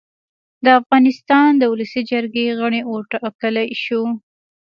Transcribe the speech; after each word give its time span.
د 0.65 0.67
افغانستان 0.79 1.49
د 1.57 1.63
اولسي 1.71 2.01
جرګې 2.09 2.45
غړی 2.59 2.81
اوټاکلی 2.89 3.67
شو 3.83 4.01